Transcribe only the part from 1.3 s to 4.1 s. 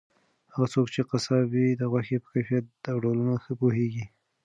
وي د غوښې په کیفیت او ډولونو ښه پوهیږي.